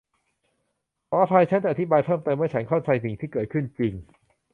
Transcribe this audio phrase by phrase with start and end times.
[1.09, 3.93] ขออภัยฉันจะอธิบายเพิ่มเติมเมื่อฉันเข้าใจสิ่งที่เกิดขึ้นจริง